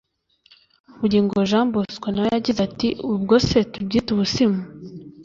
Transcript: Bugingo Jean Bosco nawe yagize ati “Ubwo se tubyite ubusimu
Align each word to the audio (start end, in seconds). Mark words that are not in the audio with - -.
Bugingo 0.99 1.35
Jean 1.49 1.67
Bosco 1.73 2.07
nawe 2.11 2.29
yagize 2.35 2.59
ati 2.67 2.87
“Ubwo 3.13 3.35
se 3.47 3.57
tubyite 3.71 4.09
ubusimu 4.11 4.59